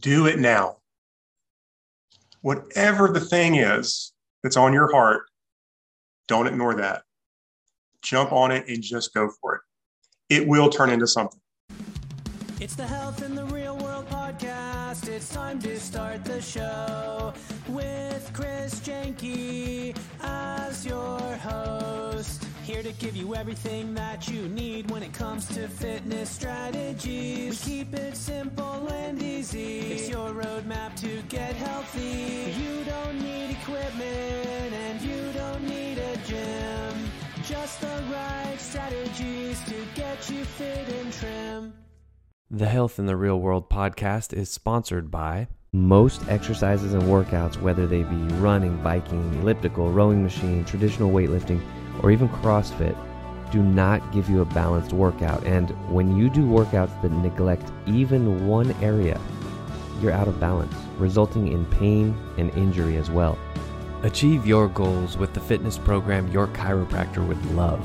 do 0.00 0.26
it 0.26 0.38
now. 0.38 0.76
Whatever 2.40 3.08
the 3.08 3.20
thing 3.20 3.56
is 3.56 4.12
that's 4.42 4.56
on 4.56 4.72
your 4.72 4.90
heart, 4.92 5.22
don't 6.28 6.46
ignore 6.46 6.74
that. 6.74 7.02
Jump 8.02 8.32
on 8.32 8.50
it 8.52 8.68
and 8.68 8.82
just 8.82 9.14
go 9.14 9.30
for 9.40 9.56
it. 9.56 9.60
It 10.28 10.46
will 10.46 10.70
turn 10.70 10.90
into 10.90 11.06
something. 11.06 11.40
It's 12.60 12.74
the 12.74 12.86
Health 12.86 13.22
in 13.22 13.34
the 13.34 13.44
Real 13.46 13.76
World 13.76 14.08
podcast. 14.08 15.08
It's 15.08 15.28
time 15.28 15.58
to 15.60 15.78
start 15.78 16.24
the 16.24 16.40
show 16.40 17.34
with 17.68 18.30
Chris 18.32 18.80
Jenke 18.80 19.96
as 20.22 20.86
your 20.86 21.20
host. 21.36 22.46
Here 22.66 22.82
to 22.82 22.90
give 22.94 23.14
you 23.14 23.36
everything 23.36 23.94
that 23.94 24.26
you 24.26 24.48
need 24.48 24.90
when 24.90 25.04
it 25.04 25.12
comes 25.12 25.46
to 25.54 25.68
fitness 25.68 26.28
strategies. 26.28 27.64
We 27.64 27.72
keep 27.72 27.94
it 27.94 28.16
simple 28.16 28.88
and 28.90 29.22
easy. 29.22 29.92
It's 29.92 30.08
your 30.08 30.30
roadmap 30.30 30.96
to 30.96 31.22
get 31.28 31.54
healthy. 31.54 32.52
You 32.60 32.82
don't 32.82 33.22
need 33.22 33.52
equipment 33.52 34.72
and 34.72 35.00
you 35.00 35.32
don't 35.34 35.62
need 35.62 35.98
a 35.98 36.16
gym. 36.26 37.08
Just 37.44 37.80
the 37.82 38.02
right 38.10 38.56
strategies 38.58 39.62
to 39.66 39.86
get 39.94 40.28
you 40.28 40.44
fit 40.44 40.88
and 40.88 41.12
trim. 41.12 41.72
The 42.50 42.66
Health 42.66 42.98
in 42.98 43.06
the 43.06 43.16
Real 43.16 43.38
World 43.38 43.70
podcast 43.70 44.32
is 44.32 44.50
sponsored 44.50 45.08
by 45.08 45.46
most 45.72 46.26
exercises 46.28 46.94
and 46.94 47.04
workouts, 47.04 47.60
whether 47.62 47.86
they 47.86 48.02
be 48.02 48.16
running, 48.40 48.76
biking, 48.82 49.34
elliptical, 49.34 49.92
rowing 49.92 50.24
machine, 50.24 50.64
traditional 50.64 51.12
weightlifting, 51.12 51.60
or 52.02 52.10
even 52.10 52.28
CrossFit, 52.28 52.96
do 53.50 53.62
not 53.62 54.12
give 54.12 54.28
you 54.28 54.40
a 54.40 54.44
balanced 54.44 54.92
workout. 54.92 55.42
And 55.44 55.70
when 55.92 56.16
you 56.16 56.28
do 56.28 56.44
workouts 56.44 57.00
that 57.02 57.12
neglect 57.12 57.70
even 57.86 58.46
one 58.46 58.72
area, 58.82 59.20
you're 60.00 60.12
out 60.12 60.28
of 60.28 60.40
balance, 60.40 60.74
resulting 60.98 61.52
in 61.52 61.64
pain 61.66 62.16
and 62.38 62.50
injury 62.56 62.96
as 62.96 63.10
well. 63.10 63.38
Achieve 64.02 64.46
your 64.46 64.68
goals 64.68 65.16
with 65.16 65.32
the 65.32 65.40
fitness 65.40 65.78
program 65.78 66.30
your 66.30 66.48
chiropractor 66.48 67.26
would 67.26 67.44
love. 67.52 67.80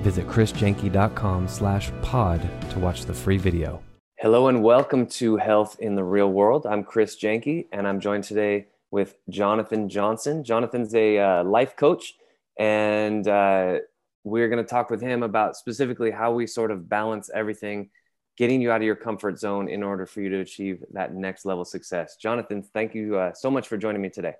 Visit 0.00 0.26
chrisjenke.com 0.26 1.46
slash 1.46 1.92
pod 2.02 2.40
to 2.70 2.78
watch 2.78 3.04
the 3.04 3.14
free 3.14 3.38
video. 3.38 3.82
Hello 4.16 4.48
and 4.48 4.62
welcome 4.62 5.06
to 5.06 5.36
Health 5.36 5.76
in 5.80 5.94
the 5.94 6.04
Real 6.04 6.30
World. 6.30 6.66
I'm 6.66 6.84
Chris 6.84 7.16
Jenke 7.16 7.66
and 7.72 7.86
I'm 7.86 8.00
joined 8.00 8.24
today 8.24 8.68
with 8.90 9.16
Jonathan 9.28 9.88
Johnson. 9.88 10.44
Jonathan's 10.44 10.94
a 10.94 11.18
uh, 11.18 11.44
life 11.44 11.76
coach 11.76 12.14
and 12.58 13.26
uh, 13.26 13.78
we're 14.24 14.48
going 14.48 14.62
to 14.62 14.68
talk 14.68 14.90
with 14.90 15.00
him 15.00 15.22
about 15.22 15.56
specifically 15.56 16.10
how 16.10 16.32
we 16.32 16.46
sort 16.46 16.70
of 16.70 16.88
balance 16.88 17.30
everything, 17.34 17.90
getting 18.36 18.60
you 18.60 18.70
out 18.70 18.80
of 18.80 18.86
your 18.86 18.96
comfort 18.96 19.38
zone 19.38 19.68
in 19.68 19.82
order 19.82 20.06
for 20.06 20.20
you 20.20 20.28
to 20.30 20.40
achieve 20.40 20.84
that 20.92 21.14
next 21.14 21.44
level 21.44 21.64
success. 21.64 22.16
Jonathan, 22.16 22.62
thank 22.62 22.94
you 22.94 23.16
uh, 23.16 23.32
so 23.34 23.50
much 23.50 23.68
for 23.68 23.76
joining 23.76 24.00
me 24.00 24.10
today. 24.10 24.34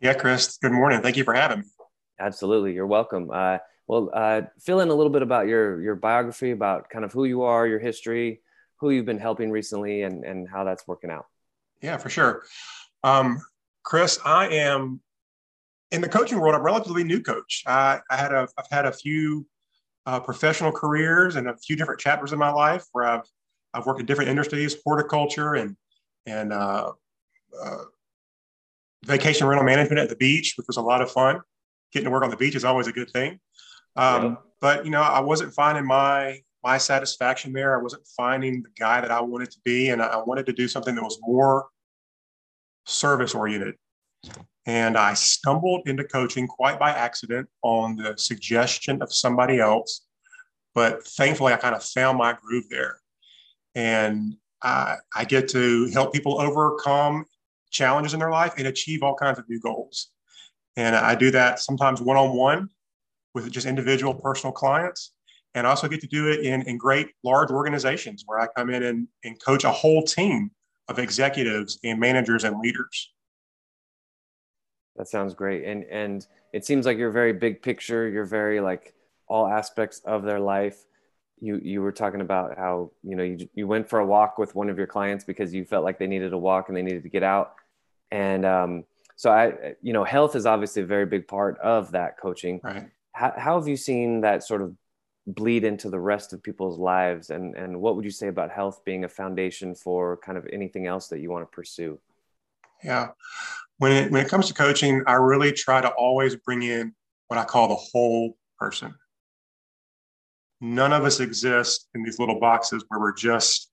Yeah, 0.00 0.14
Chris, 0.14 0.58
good 0.58 0.72
morning. 0.72 1.00
Thank 1.00 1.16
you 1.16 1.24
for 1.24 1.34
having 1.34 1.60
me. 1.60 1.64
Absolutely. 2.18 2.74
You're 2.74 2.86
welcome. 2.86 3.30
Uh, 3.32 3.58
well, 3.86 4.10
uh, 4.12 4.42
fill 4.60 4.80
in 4.80 4.88
a 4.88 4.94
little 4.94 5.12
bit 5.12 5.22
about 5.22 5.46
your, 5.46 5.80
your 5.80 5.94
biography, 5.94 6.50
about 6.50 6.90
kind 6.90 7.04
of 7.04 7.12
who 7.12 7.24
you 7.24 7.42
are, 7.42 7.66
your 7.66 7.78
history, 7.78 8.40
who 8.76 8.90
you've 8.90 9.06
been 9.06 9.18
helping 9.18 9.50
recently 9.50 10.02
and, 10.02 10.24
and 10.24 10.48
how 10.48 10.64
that's 10.64 10.86
working 10.86 11.10
out. 11.10 11.26
Yeah, 11.82 11.96
for 11.96 12.08
sure. 12.08 12.44
Um, 13.04 13.40
Chris, 13.82 14.18
I 14.24 14.48
am 14.48 15.00
in 15.90 16.00
the 16.00 16.08
coaching 16.08 16.40
world. 16.40 16.54
I'm 16.54 16.60
a 16.60 16.64
relatively 16.64 17.04
new 17.04 17.20
coach. 17.20 17.62
I, 17.66 18.00
I 18.10 18.16
had 18.16 18.32
a, 18.32 18.48
I've 18.58 18.70
had 18.70 18.86
a 18.86 18.92
few 18.92 19.46
uh, 20.06 20.20
professional 20.20 20.72
careers 20.72 21.36
and 21.36 21.48
a 21.48 21.56
few 21.56 21.76
different 21.76 22.00
chapters 22.00 22.32
in 22.32 22.38
my 22.38 22.50
life 22.50 22.84
where 22.92 23.04
I've, 23.04 23.28
I've 23.74 23.86
worked 23.86 24.00
in 24.00 24.06
different 24.06 24.30
industries, 24.30 24.76
horticulture 24.84 25.54
and, 25.54 25.76
and 26.26 26.52
uh, 26.52 26.92
uh, 27.62 27.84
vacation 29.04 29.46
rental 29.46 29.64
management 29.64 29.98
at 29.98 30.08
the 30.08 30.16
beach, 30.16 30.54
which 30.56 30.66
was 30.66 30.76
a 30.76 30.82
lot 30.82 31.02
of 31.02 31.10
fun. 31.10 31.40
Getting 31.92 32.06
to 32.06 32.10
work 32.10 32.24
on 32.24 32.30
the 32.30 32.36
beach 32.36 32.56
is 32.56 32.64
always 32.64 32.88
a 32.88 32.92
good 32.92 33.10
thing. 33.10 33.38
Um, 33.94 34.24
yeah. 34.24 34.34
But 34.60 34.84
you 34.84 34.90
know, 34.90 35.02
I 35.02 35.20
wasn't 35.20 35.54
finding 35.54 35.86
my 35.86 36.40
my 36.64 36.78
satisfaction 36.78 37.52
there. 37.52 37.78
I 37.78 37.82
wasn't 37.82 38.06
finding 38.16 38.62
the 38.62 38.70
guy 38.78 39.00
that 39.00 39.10
I 39.10 39.20
wanted 39.20 39.50
to 39.52 39.58
be, 39.64 39.90
and 39.90 40.02
I 40.02 40.16
wanted 40.16 40.46
to 40.46 40.52
do 40.52 40.66
something 40.66 40.94
that 40.96 41.04
was 41.04 41.18
more 41.22 41.66
service 42.86 43.34
oriented. 43.34 43.76
And 44.66 44.96
I 44.96 45.14
stumbled 45.14 45.88
into 45.88 46.04
coaching 46.04 46.48
quite 46.48 46.78
by 46.78 46.90
accident 46.90 47.48
on 47.62 47.96
the 47.96 48.14
suggestion 48.16 49.00
of 49.00 49.12
somebody 49.12 49.60
else. 49.60 50.06
But 50.74 51.06
thankfully, 51.06 51.52
I 51.52 51.56
kind 51.56 51.74
of 51.74 51.84
found 51.84 52.18
my 52.18 52.32
groove 52.32 52.68
there. 52.68 53.00
And 53.74 54.34
I, 54.62 54.96
I 55.14 55.24
get 55.24 55.48
to 55.50 55.88
help 55.90 56.12
people 56.12 56.40
overcome 56.40 57.26
challenges 57.70 58.14
in 58.14 58.20
their 58.20 58.30
life 58.30 58.54
and 58.58 58.66
achieve 58.66 59.02
all 59.02 59.14
kinds 59.14 59.38
of 59.38 59.48
new 59.48 59.60
goals. 59.60 60.10
And 60.76 60.96
I 60.96 61.14
do 61.14 61.30
that 61.30 61.60
sometimes 61.60 62.02
one 62.02 62.16
on 62.16 62.36
one 62.36 62.68
with 63.34 63.50
just 63.50 63.66
individual 63.66 64.14
personal 64.14 64.52
clients 64.52 65.12
and 65.56 65.66
I 65.66 65.70
also 65.70 65.88
get 65.88 66.02
to 66.02 66.06
do 66.06 66.28
it 66.28 66.40
in, 66.40 66.62
in 66.68 66.76
great 66.76 67.08
large 67.24 67.50
organizations 67.50 68.24
where 68.26 68.38
I 68.38 68.46
come 68.54 68.68
in 68.68 68.82
and, 68.82 69.08
and 69.24 69.42
coach 69.42 69.64
a 69.64 69.70
whole 69.70 70.02
team 70.02 70.50
of 70.88 70.98
executives 70.98 71.78
and 71.82 71.98
managers 71.98 72.44
and 72.44 72.60
leaders. 72.60 73.14
That 74.96 75.08
sounds 75.08 75.34
great. 75.34 75.64
And 75.64 75.84
and 75.84 76.26
it 76.52 76.64
seems 76.64 76.86
like 76.86 76.98
you're 76.98 77.10
very 77.10 77.32
big 77.32 77.62
picture. 77.62 78.08
You're 78.08 78.24
very 78.24 78.60
like 78.60 78.94
all 79.28 79.46
aspects 79.46 80.00
of 80.04 80.22
their 80.22 80.40
life. 80.40 80.84
You 81.40 81.60
you 81.62 81.82
were 81.82 81.92
talking 81.92 82.20
about 82.20 82.56
how 82.56 82.92
you 83.02 83.16
know 83.16 83.22
you 83.22 83.48
you 83.54 83.66
went 83.66 83.88
for 83.88 83.98
a 83.98 84.06
walk 84.06 84.38
with 84.38 84.54
one 84.54 84.70
of 84.70 84.78
your 84.78 84.86
clients 84.86 85.24
because 85.24 85.52
you 85.52 85.64
felt 85.64 85.84
like 85.84 85.98
they 85.98 86.06
needed 86.06 86.32
a 86.32 86.38
walk 86.38 86.68
and 86.68 86.76
they 86.76 86.82
needed 86.82 87.02
to 87.02 87.08
get 87.08 87.22
out. 87.22 87.54
And 88.10 88.46
um, 88.46 88.84
so 89.16 89.30
I 89.30 89.74
you 89.82 89.92
know 89.92 90.04
health 90.04 90.34
is 90.34 90.46
obviously 90.46 90.82
a 90.82 90.86
very 90.86 91.06
big 91.06 91.28
part 91.28 91.58
of 91.58 91.92
that 91.92 92.18
coaching. 92.18 92.60
Right. 92.64 92.88
How, 93.12 93.32
how 93.36 93.58
have 93.58 93.68
you 93.68 93.76
seen 93.76 94.20
that 94.22 94.44
sort 94.44 94.62
of 94.62 94.74
bleed 95.26 95.64
into 95.64 95.90
the 95.90 95.98
rest 95.98 96.32
of 96.32 96.42
people's 96.42 96.78
lives 96.78 97.30
and 97.30 97.56
and 97.56 97.80
what 97.80 97.96
would 97.96 98.04
you 98.04 98.10
say 98.10 98.28
about 98.28 98.50
health 98.50 98.84
being 98.84 99.04
a 99.04 99.08
foundation 99.08 99.74
for 99.74 100.18
kind 100.18 100.38
of 100.38 100.46
anything 100.52 100.86
else 100.86 101.08
that 101.08 101.18
you 101.18 101.30
want 101.30 101.42
to 101.42 101.52
pursue 101.54 101.98
yeah 102.84 103.08
when 103.78 103.92
it 103.92 104.10
when 104.10 104.24
it 104.24 104.28
comes 104.28 104.48
to 104.48 104.54
coaching 104.54 105.02
i 105.06 105.12
really 105.12 105.52
try 105.52 105.80
to 105.80 105.88
always 105.90 106.36
bring 106.36 106.62
in 106.62 106.94
what 107.28 107.38
i 107.38 107.44
call 107.44 107.68
the 107.68 107.74
whole 107.74 108.36
person. 108.58 108.94
None 110.60 110.92
of 110.92 111.04
us 111.04 111.20
exist 111.20 111.88
in 111.94 112.02
these 112.02 112.18
little 112.18 112.40
boxes 112.40 112.84
where 112.88 113.00
we're 113.00 113.12
just 113.12 113.70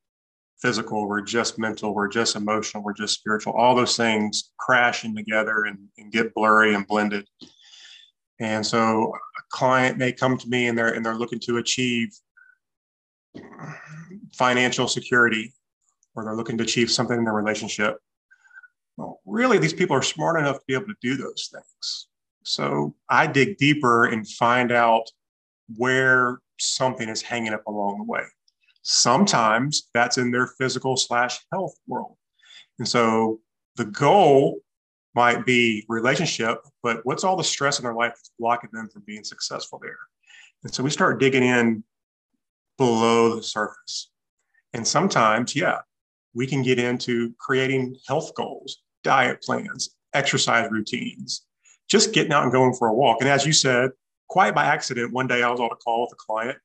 physical 0.62 1.10
we're 1.10 1.22
just 1.22 1.60
mental 1.60 1.94
we're 1.94 2.08
just 2.08 2.36
emotional 2.36 2.84
we're 2.84 2.94
just 2.94 3.16
spiritual. 3.16 3.54
All 3.54 3.76
those 3.76 3.98
things 3.98 4.52
crashing 4.58 5.16
together 5.16 5.64
and, 5.66 5.78
and 5.98 6.12
get 6.12 6.34
blurry 6.34 6.74
and 6.74 6.88
blended. 6.88 7.28
And 8.40 8.66
so 8.66 9.14
a 9.14 9.42
client 9.52 9.98
may 9.98 10.12
come 10.12 10.38
to 10.38 10.48
me 10.48 10.68
and 10.68 10.78
they're 10.78 10.94
and 10.94 11.06
they're 11.06 11.16
looking 11.16 11.40
to 11.42 11.58
achieve 11.58 12.10
financial 14.34 14.88
security 14.88 15.54
or 16.16 16.24
they're 16.24 16.36
looking 16.36 16.58
to 16.58 16.64
achieve 16.64 16.92
something 16.92 17.18
in 17.18 17.24
their 17.24 17.34
relationship. 17.34 17.98
Well, 18.98 19.20
really, 19.26 19.58
these 19.58 19.74
people 19.74 19.96
are 19.96 20.02
smart 20.04 20.40
enough 20.40 20.58
to 20.58 20.64
be 20.68 20.74
able 20.74 20.88
to 20.88 20.96
do 21.02 21.18
those 21.18 21.50
things. 21.52 22.08
So 22.44 22.96
I 23.10 23.28
dig 23.28 23.58
deeper 23.58 24.06
and 24.06 24.28
find 24.28 24.72
out 24.72 25.06
where 25.78 26.40
something 26.60 27.10
is 27.10 27.22
hanging 27.22 27.54
up 27.54 27.66
along 27.68 27.98
the 27.98 28.04
way. 28.04 28.24
Sometimes 28.84 29.90
that's 29.94 30.18
in 30.18 30.32
their 30.32 30.48
physical 30.48 30.98
slash 30.98 31.40
health 31.52 31.76
world. 31.88 32.18
And 32.80 32.88
so 32.88 33.40
the 33.78 33.86
goal 33.86 34.60
might 35.16 35.46
be 35.46 35.86
relationship, 35.88 36.60
but 36.82 37.00
what's 37.04 37.24
all 37.24 37.38
the 37.38 37.44
stress 37.44 37.80
in 37.80 37.84
their 37.84 37.94
life 37.94 38.12
that's 38.12 38.32
blocking 38.40 38.70
them 38.74 38.90
from 38.90 39.04
being 39.06 39.24
successful 39.24 39.80
there? 39.82 39.98
And 40.64 40.74
so 40.74 40.84
we 40.84 40.90
start 40.90 41.20
digging 41.20 41.44
in 41.44 41.84
below 42.78 43.36
the 43.36 43.44
surface. 43.44 44.10
And 44.74 44.86
sometimes, 44.86 45.56
yeah, 45.56 45.80
we 46.34 46.48
can 46.48 46.64
get 46.64 46.80
into 46.80 47.34
creating 47.40 47.96
health 48.08 48.34
goals, 48.36 48.82
diet 49.04 49.42
plans, 49.42 49.96
exercise 50.14 50.70
routines, 50.72 51.46
just 51.90 52.14
getting 52.14 52.32
out 52.32 52.44
and 52.44 52.52
going 52.52 52.74
for 52.74 52.88
a 52.88 52.94
walk. 52.94 53.18
And 53.22 53.30
as 53.30 53.46
you 53.46 53.54
said, 53.54 53.92
quite 54.30 54.56
by 54.56 54.66
accident, 54.66 55.14
one 55.14 55.28
day 55.28 55.44
I 55.44 55.50
was 55.50 55.60
on 55.60 55.70
a 55.72 55.76
call 55.76 56.02
with 56.02 56.14
a 56.14 56.16
client, 56.16 56.58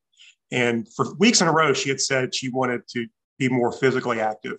and 0.50 0.86
for 0.94 1.14
weeks 1.16 1.40
in 1.40 1.48
a 1.48 1.52
row, 1.52 1.72
she 1.72 1.88
had 1.88 2.00
said 2.00 2.34
she 2.34 2.48
wanted 2.48 2.86
to 2.88 3.06
be 3.38 3.48
more 3.48 3.72
physically 3.72 4.20
active. 4.20 4.58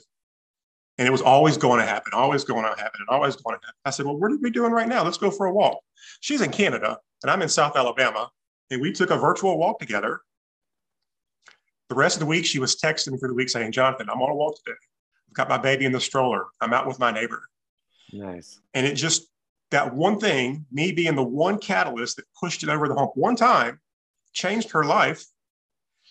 And 0.98 1.08
it 1.08 1.12
was 1.12 1.22
always 1.22 1.58
going 1.58 1.80
to 1.80 1.86
happen, 1.86 2.12
always 2.14 2.44
going 2.44 2.64
to 2.64 2.70
happen, 2.70 3.00
and 3.00 3.08
always 3.10 3.36
going 3.38 3.58
to 3.58 3.66
happen. 3.66 3.80
I 3.86 3.90
said, 3.90 4.06
Well, 4.06 4.18
what 4.18 4.32
are 4.32 4.38
we 4.42 4.50
doing 4.50 4.72
right 4.72 4.88
now? 4.88 5.04
Let's 5.04 5.18
go 5.18 5.32
for 5.32 5.46
a 5.46 5.54
walk. 5.54 5.80
She's 6.20 6.42
in 6.42 6.52
Canada, 6.52 6.98
and 7.24 7.32
I'm 7.32 7.42
in 7.42 7.50
South 7.50 7.76
Alabama. 7.76 8.30
And 8.70 8.82
we 8.82 8.92
took 8.92 9.10
a 9.10 9.18
virtual 9.18 9.58
walk 9.58 9.80
together. 9.80 10.22
The 11.90 11.96
rest 11.96 12.18
of 12.18 12.20
the 12.20 12.26
week, 12.28 12.46
she 12.46 12.60
was 12.60 12.76
texting 12.76 13.14
me 13.14 13.18
for 13.18 13.28
the 13.28 13.34
week 13.34 13.50
saying, 13.50 13.72
Jonathan, 13.72 14.10
I'm 14.12 14.22
on 14.22 14.30
a 14.30 14.36
walk 14.36 14.58
today. 14.64 14.78
I've 15.30 15.34
got 15.34 15.50
my 15.50 15.58
baby 15.58 15.86
in 15.86 15.92
the 15.92 16.00
stroller. 16.00 16.46
I'm 16.62 16.74
out 16.74 16.86
with 16.86 17.00
my 17.00 17.12
neighbor. 17.12 17.42
Nice. 18.14 18.60
And 18.74 18.86
it 18.86 18.96
just, 18.96 19.28
that 19.72 19.94
one 19.94 20.20
thing, 20.20 20.66
me 20.72 20.92
being 20.92 21.16
the 21.16 21.24
one 21.24 21.60
catalyst 21.60 22.16
that 22.18 22.26
pushed 22.40 22.64
it 22.64 22.70
over 22.70 22.88
the 22.88 22.96
hump 22.96 23.12
one 23.16 23.36
time, 23.36 23.80
changed 24.34 24.72
her 24.72 24.84
life. 24.84 25.26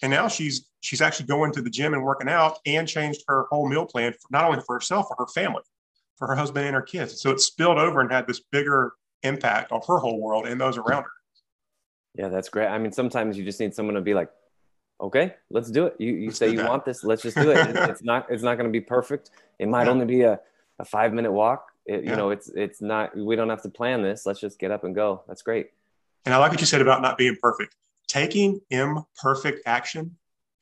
And 0.03 0.11
now 0.13 0.29
she's 0.29 0.69
she's 0.81 1.01
actually 1.01 1.27
going 1.27 1.53
to 1.53 1.63
the 1.63 1.71
gym 1.71 1.93
and 1.95 2.05
working 2.05 2.29
out 2.29 2.59
and 2.67 2.87
changed 2.87 3.25
her 3.27 3.47
whole 3.51 3.69
meal 3.69 3.85
plan 3.85 4.13
for, 4.13 4.29
not 4.31 4.45
only 4.45 4.61
for 4.65 4.77
herself, 4.77 5.09
for 5.09 5.17
her 5.19 5.27
family, 5.27 5.63
for 6.17 6.29
her 6.29 6.37
husband 6.37 6.67
and 6.67 6.75
her 6.75 6.83
kids. 6.83 7.21
So 7.21 7.31
it 7.31 7.41
spilled 7.41 7.79
over 7.79 8.01
and 8.01 8.11
had 8.11 8.27
this 8.27 8.41
bigger 8.41 8.93
impact 9.23 9.73
on 9.73 9.81
her 9.89 9.99
whole 9.99 10.21
world 10.21 10.47
and 10.47 10.61
those 10.61 10.79
around 10.79 11.03
her. 11.03 11.11
Yeah, 12.15 12.29
that's 12.29 12.49
great. 12.49 12.69
I 12.69 12.79
mean, 12.79 12.93
sometimes 12.93 13.37
you 13.37 13.45
just 13.45 13.61
need 13.61 13.75
someone 13.75 13.95
to 13.95 14.01
be 14.01 14.15
like, 14.15 14.31
okay, 15.01 15.35
let's 15.51 15.71
do 15.71 15.87
it. 15.87 15.97
You, 15.99 16.15
you 16.15 16.31
say 16.31 16.51
you 16.51 16.59
that. 16.59 16.69
want 16.69 16.85
this, 16.85 17.05
let's 17.05 17.23
just 17.23 17.37
do 17.37 17.51
it. 17.51 17.57
it's 17.91 18.03
not, 18.03 18.27
it's 18.31 18.43
not 18.43 18.57
going 18.57 18.67
to 18.67 18.73
be 18.73 18.81
perfect. 18.81 19.31
It 19.59 19.69
might 19.69 19.85
yeah. 19.85 19.91
only 19.91 20.07
be 20.07 20.23
a, 20.23 20.41
a 20.79 20.85
five 20.85 21.13
minute 21.13 21.33
walk. 21.33 21.71
It, 21.89 22.05
yeah. 22.05 22.11
You 22.11 22.17
know, 22.17 22.31
it's, 22.31 22.49
it's 22.51 22.81
not, 22.81 23.17
we 23.17 23.35
don't 23.35 23.49
have 23.49 23.63
to 23.63 23.71
plan 23.71 24.03
this. 24.03 24.27
Let's 24.27 24.41
just 24.41 24.59
get 24.59 24.71
up 24.71 24.85
and 24.85 24.95
go. 24.95 25.23
That's 25.27 25.43
great. 25.43 25.71
And 26.25 26.35
I 26.35 26.39
like 26.39 26.51
what 26.51 26.61
you 26.61 26.67
said 26.67 26.83
about 26.83 27.01
not 27.03 27.17
being 27.17 27.37
perfect. 27.43 27.75
Taking 28.07 28.61
imperfect 28.71 29.63
action 29.67 30.17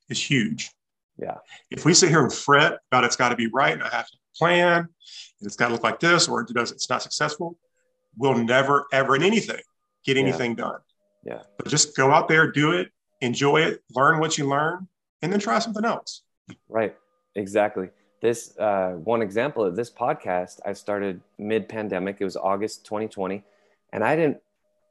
is 0.09 0.23
huge. 0.23 0.71
Yeah. 1.19 1.35
If 1.69 1.83
we 1.83 1.93
sit 1.93 2.09
here 2.09 2.23
and 2.23 2.33
fret 2.33 2.79
about 2.91 3.03
it's 3.03 3.15
got 3.15 3.29
to 3.29 3.35
be 3.35 3.47
right 3.47 3.73
and 3.73 3.83
I 3.83 3.89
have 3.89 4.07
to 4.07 4.17
plan, 4.37 4.77
and 4.77 4.87
it's 5.41 5.55
got 5.55 5.67
to 5.67 5.73
look 5.73 5.83
like 5.83 5.99
this, 5.99 6.27
or 6.27 6.41
it 6.41 6.47
does 6.53 6.71
it's 6.71 6.89
not 6.89 7.01
successful, 7.01 7.57
we'll 8.15 8.37
never 8.37 8.85
ever 8.91 9.15
in 9.15 9.23
anything 9.23 9.61
get 10.05 10.17
anything 10.17 10.51
yeah. 10.51 10.63
done. 10.63 10.79
Yeah. 11.25 11.41
But 11.57 11.67
just 11.67 11.95
go 11.95 12.11
out 12.11 12.27
there, 12.27 12.51
do 12.51 12.71
it, 12.71 12.89
enjoy 13.21 13.61
it, 13.61 13.83
learn 13.93 14.19
what 14.19 14.37
you 14.37 14.47
learn, 14.47 14.87
and 15.21 15.31
then 15.31 15.39
try 15.39 15.59
something 15.59 15.83
else. 15.83 16.21
Right. 16.69 16.95
Exactly. 17.35 17.89
This 18.21 18.57
uh, 18.57 18.93
one 18.93 19.21
example 19.21 19.63
of 19.63 19.75
this 19.75 19.91
podcast, 19.91 20.59
I 20.65 20.73
started 20.73 21.21
mid 21.37 21.69
pandemic. 21.69 22.17
It 22.19 22.23
was 22.23 22.35
August 22.35 22.85
2020. 22.85 23.43
And 23.93 24.03
I 24.03 24.15
didn't, 24.15 24.37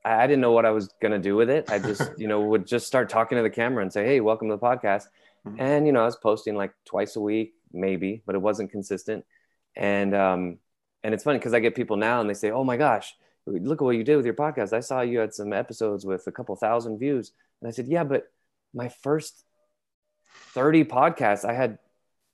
I 0.05 0.27
didn't 0.27 0.41
know 0.41 0.53
what 0.53 0.65
I 0.65 0.71
was 0.71 0.89
going 1.01 1.13
to 1.13 1.19
do 1.19 1.35
with 1.37 1.51
it. 1.51 1.71
I 1.71 1.79
just, 1.79 2.11
you 2.19 2.29
know, 2.29 2.41
would 2.43 2.67
just 2.67 2.87
start 2.87 3.09
talking 3.09 3.37
to 3.37 3.43
the 3.43 3.51
camera 3.51 3.83
and 3.83 3.93
say, 3.93 4.05
Hey, 4.05 4.21
welcome 4.21 4.49
to 4.49 4.55
the 4.55 4.63
podcast. 4.63 5.09
Mm-hmm. 5.47 5.61
And, 5.61 5.87
you 5.87 5.93
know, 5.93 6.03
I 6.03 6.07
was 6.07 6.17
posting 6.17 6.55
like 6.55 6.73
twice 6.85 7.17
a 7.17 7.21
week, 7.21 7.55
maybe, 7.73 8.23
but 8.27 8.35
it 8.35 8.43
wasn't 8.43 8.71
consistent. 8.71 9.25
And, 9.75 10.15
um, 10.15 10.59
and 11.03 11.13
it's 11.13 11.25
funny 11.25 11.39
because 11.39 11.55
I 11.55 11.61
get 11.61 11.75
people 11.75 11.97
now 11.97 12.21
and 12.21 12.31
they 12.31 12.35
say, 12.35 12.51
Oh 12.51 12.65
my 12.65 12.77
gosh, 12.77 13.15
look 13.47 13.81
at 13.81 13.85
what 13.85 13.97
you 13.97 14.05
did 14.05 14.17
with 14.17 14.25
your 14.25 14.35
podcast. 14.35 14.73
I 14.73 14.81
saw 14.81 15.01
you 15.01 15.19
had 15.19 15.33
some 15.33 15.53
episodes 15.53 16.05
with 16.05 16.27
a 16.27 16.33
couple 16.33 16.55
thousand 16.57 16.99
views. 16.99 17.33
And 17.61 17.69
I 17.69 17.73
said, 17.73 17.87
yeah, 17.87 18.05
but 18.05 18.31
my 18.75 18.89
first 18.89 19.45
30 20.53 20.85
podcasts, 20.85 21.45
I 21.45 21.55
had 21.55 21.79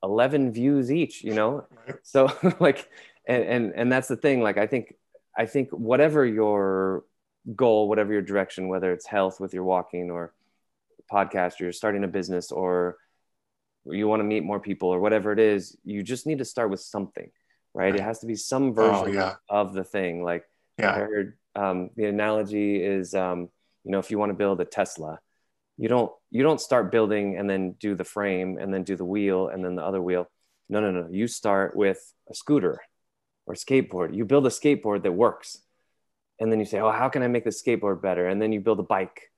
11 0.02 0.52
views 0.52 0.90
each, 0.90 1.22
you 1.22 1.34
know? 1.34 1.66
So 2.02 2.32
like, 2.60 2.88
and, 3.26 3.44
and, 3.44 3.72
and 3.75 3.93
that's 3.93 4.08
the 4.08 4.16
thing. 4.16 4.43
Like, 4.43 4.58
I 4.58 4.66
think, 4.66 4.94
I 5.37 5.46
think 5.46 5.70
whatever 5.70 6.26
your 6.26 7.04
goal, 7.54 7.88
whatever 7.88 8.12
your 8.12 8.22
direction, 8.22 8.69
whether 8.69 8.93
it's 8.93 9.06
health 9.06 9.40
with 9.40 9.54
your 9.54 9.64
walking 9.64 10.10
or 10.10 10.32
podcast, 11.10 11.60
or 11.60 11.64
you're 11.64 11.72
starting 11.72 12.04
a 12.04 12.08
business 12.08 12.52
or 12.52 12.96
you 13.84 14.06
want 14.06 14.20
to 14.20 14.25
meet 14.25 14.44
more 14.44 14.60
people 14.60 14.88
or 14.88 15.00
whatever 15.00 15.32
it 15.32 15.38
is, 15.38 15.76
you 15.84 16.02
just 16.02 16.26
need 16.26 16.38
to 16.38 16.44
start 16.44 16.70
with 16.70 16.81
something, 16.81 17.31
right? 17.75 17.84
right. 17.84 17.94
It 17.94 18.00
has 18.00 18.20
to 18.20 18.26
be 18.26 18.37
some 18.37 18.70
oh, 18.70 18.72
version 18.72 19.08
oh, 19.08 19.12
yeah. 19.12 19.34
of 19.48 19.72
the 19.72 19.84
thing. 19.84 20.22
Like 20.22 20.44
yeah. 20.78 20.93
I 20.93 20.98
heard 20.98 21.38
um, 21.55 21.90
the 21.96 22.05
analogy 22.06 22.82
is, 22.82 23.14
um, 23.14 23.48
you 23.84 23.90
know, 23.90 23.98
if 23.98 24.10
you 24.10 24.19
want 24.19 24.31
to 24.31 24.34
build 24.34 24.60
a 24.60 24.64
Tesla, 24.64 25.19
you 25.76 25.88
don't 25.88 26.12
you 26.30 26.42
don't 26.42 26.60
start 26.60 26.92
building 26.92 27.36
and 27.36 27.48
then 27.48 27.72
do 27.72 27.94
the 27.94 28.04
frame 28.04 28.58
and 28.58 28.72
then 28.72 28.84
do 28.84 28.96
the 28.96 29.04
wheel 29.04 29.48
and 29.48 29.64
then 29.64 29.76
the 29.76 29.82
other 29.82 30.00
wheel. 30.00 30.30
No, 30.69 30.80
no, 30.80 30.90
no. 30.90 31.08
You 31.10 31.26
start 31.26 31.76
with 31.76 32.00
a 32.30 32.34
scooter 32.34 32.80
or 33.46 33.54
skateboard. 33.54 34.14
You 34.14 34.24
build 34.24 34.46
a 34.46 34.50
skateboard 34.50 35.02
that 35.02 35.12
works, 35.12 35.58
and 36.38 36.50
then 36.50 36.58
you 36.58 36.64
say, 36.64 36.80
"Oh, 36.80 36.90
how 36.90 37.08
can 37.08 37.22
I 37.22 37.28
make 37.28 37.44
the 37.44 37.50
skateboard 37.50 38.00
better?" 38.02 38.26
And 38.26 38.40
then 38.40 38.52
you 38.52 38.60
build 38.60 38.80
a 38.80 38.84
bike, 38.84 39.30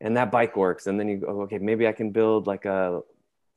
and 0.00 0.16
that 0.16 0.30
bike 0.30 0.56
works. 0.56 0.86
And 0.86 0.98
then 0.98 1.08
you 1.08 1.18
go, 1.18 1.42
"Okay, 1.42 1.58
maybe 1.58 1.86
I 1.86 1.92
can 1.92 2.10
build 2.12 2.46
like 2.46 2.64
a, 2.64 3.00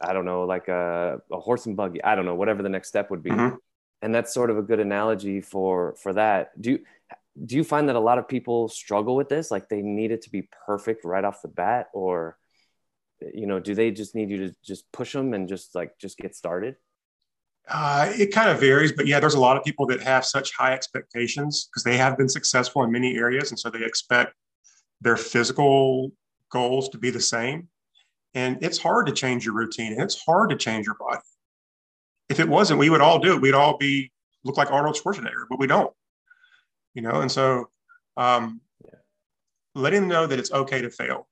I 0.02 0.14
don't 0.14 0.26
know, 0.26 0.44
like 0.44 0.68
a, 0.68 1.22
a 1.32 1.40
horse 1.40 1.66
and 1.66 1.78
buggy. 1.78 2.04
I 2.04 2.16
don't 2.16 2.26
know, 2.26 2.36
whatever 2.36 2.64
the 2.64 2.70
next 2.70 2.88
step 2.88 3.12
would 3.12 3.24
be." 3.24 3.32
Mm-hmm. 3.32 3.56
And 4.02 4.14
that's 4.14 4.34
sort 4.34 4.50
of 4.50 4.58
a 4.58 4.62
good 4.62 4.80
analogy 4.80 5.40
for 5.40 5.96
for 6.02 6.14
that. 6.14 6.60
Do 6.60 6.72
you, 6.72 6.80
do 7.46 7.56
you 7.56 7.64
find 7.64 7.90
that 7.90 7.96
a 7.96 8.00
lot 8.00 8.18
of 8.18 8.28
people 8.28 8.70
struggle 8.70 9.16
with 9.16 9.30
this? 9.30 9.50
Like 9.50 9.70
they 9.70 9.82
need 9.82 10.12
it 10.12 10.24
to 10.24 10.30
be 10.30 10.48
perfect 10.66 11.04
right 11.04 11.24
off 11.24 11.42
the 11.42 11.48
bat 11.48 11.88
or 11.94 12.38
you 13.34 13.48
know 13.48 13.60
do 13.60 13.74
they 13.74 13.90
just 13.92 14.16
need 14.16 14.30
you 14.30 14.48
to 14.48 14.56
just 14.64 14.92
push 14.92 15.14
them 15.14 15.34
and 15.34 15.48
just 15.48 15.76
like 15.76 15.98
just 16.00 16.18
get 16.18 16.36
started? 16.36 16.76
Uh, 17.68 18.12
it 18.16 18.34
kind 18.34 18.50
of 18.50 18.60
varies 18.60 18.92
but 18.92 19.08
yeah 19.08 19.22
there's 19.22 19.36
a 19.36 19.40
lot 19.40 19.56
of 19.56 19.64
people 19.64 19.86
that 19.86 20.02
have 20.02 20.26
such 20.26 20.54
high 20.54 20.74
expectations 20.74 21.70
because 21.70 21.82
they 21.82 21.96
have 21.96 22.18
been 22.18 22.28
successful 22.28 22.84
in 22.84 22.92
many 22.92 23.16
areas 23.16 23.52
and 23.52 23.60
so 23.60 23.70
they 23.70 23.86
expect 23.86 24.34
their 25.00 25.16
physical 25.16 26.12
goals 26.50 26.90
to 26.90 26.98
be 26.98 27.10
the 27.10 27.22
same. 27.22 27.70
And 28.36 28.62
it's 28.62 28.78
hard 28.78 29.08
to 29.08 29.14
change 29.14 29.46
your 29.46 29.54
routine 29.54 29.94
and 29.94 30.02
it's 30.02 30.22
hard 30.24 30.50
to 30.50 30.58
change 30.58 30.86
your 30.86 30.96
body. 30.96 31.22
If 32.30 32.40
it 32.40 32.50
wasn't 32.50 32.80
we 32.80 32.90
would 32.90 33.02
all 33.02 33.20
do 33.20 33.34
it. 33.34 33.42
We'd 33.42 33.54
all 33.54 33.78
be 33.78 34.12
look 34.44 34.58
like 34.58 34.72
arnold 34.72 34.98
schwarzenegger 34.98 35.46
but 35.50 35.58
we 35.58 35.68
don't 35.68 35.94
you 36.94 37.02
know? 37.02 37.22
And 37.22 37.32
so 37.32 37.70
um, 38.18 38.62
yeah. 38.86 39.00
letting 39.76 40.02
them 40.02 40.10
know 40.10 40.28
that 40.28 40.40
it's 40.40 40.52
okay 40.52 40.82
to 40.82 40.90
fail 40.90 41.28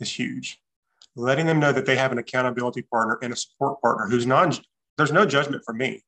is 0.00 0.12
huge. 0.12 0.60
Letting 1.14 1.46
them 1.46 1.58
know 1.58 1.72
that 1.72 1.86
they 1.86 1.96
have 1.96 2.12
an 2.12 2.18
accountability 2.18 2.82
partner 2.82 3.18
and 3.22 3.32
a 3.32 3.36
support 3.36 3.80
partner 3.80 4.06
who's 4.08 4.26
non 4.26 4.52
there's 4.98 5.12
no 5.12 5.26
judgment 5.26 5.62
from 5.64 5.76
me. 5.78 6.02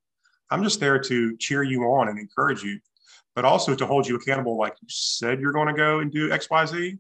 I'm 0.50 0.62
just 0.62 0.80
there 0.80 0.98
to 0.98 1.36
cheer 1.36 1.62
you 1.62 1.82
on 1.82 2.08
and 2.08 2.18
encourage 2.18 2.62
you 2.62 2.80
but 3.38 3.44
also 3.44 3.72
to 3.72 3.86
hold 3.86 4.04
you 4.04 4.16
accountable 4.16 4.58
like 4.58 4.74
you 4.82 4.88
said 4.90 5.38
you're 5.38 5.52
going 5.52 5.68
to 5.68 5.72
go 5.72 6.00
and 6.00 6.10
do 6.10 6.28
xyz 6.30 6.98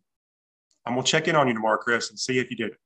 i'm 0.86 0.94
going 0.94 1.04
to 1.04 1.10
check 1.10 1.26
in 1.26 1.34
on 1.34 1.48
you 1.48 1.52
tomorrow 1.52 1.76
chris 1.76 2.10
and 2.10 2.18
see 2.18 2.38
if 2.38 2.48
you 2.48 2.56
did 2.56 2.70
it. 2.70 2.76